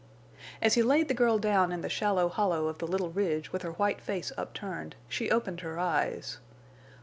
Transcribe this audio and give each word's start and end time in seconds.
As 0.63 0.73
he 0.73 0.81
laid 0.81 1.09
the 1.09 1.13
girl 1.13 1.37
down 1.37 1.71
in 1.71 1.81
the 1.81 1.87
shallow 1.87 2.27
hollow 2.27 2.65
of 2.67 2.79
the 2.79 2.87
little 2.87 3.11
ridge 3.11 3.53
with 3.53 3.61
her 3.61 3.73
white 3.73 4.01
face 4.01 4.31
upturned, 4.35 4.95
she 5.07 5.29
opened 5.29 5.59
her 5.59 5.77
eyes. 5.77 6.39